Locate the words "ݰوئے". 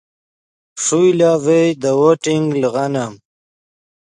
0.83-1.11